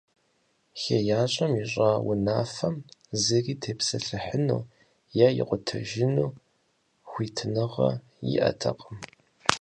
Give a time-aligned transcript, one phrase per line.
[0.81, 2.75] ХеящӀэм ищӀа унафэм
[3.23, 4.61] зыри тепсэлъыхьыну
[5.25, 6.29] е икъутэжыну
[7.09, 7.89] хуитыныгъэ
[8.33, 8.97] иӀэтэкъым.